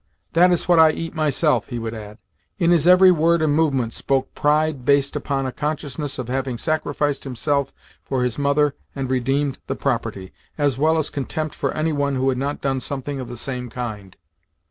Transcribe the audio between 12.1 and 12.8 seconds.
who had not done